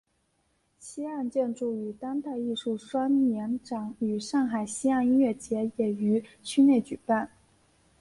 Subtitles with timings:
[0.79, 7.29] 西岸建筑与当代艺术双年展与上海西岸音乐节也于区内举办。